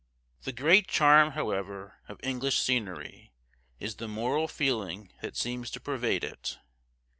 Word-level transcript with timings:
The 0.41 0.51
great 0.51 0.87
charm, 0.87 1.33
however, 1.33 1.99
of 2.07 2.19
English 2.23 2.57
scenery, 2.59 3.33
is 3.79 3.97
the 3.97 4.07
moral 4.07 4.47
feeling 4.47 5.13
that 5.21 5.37
seems 5.37 5.69
to 5.69 5.79
pervade 5.79 6.23
it. 6.23 6.57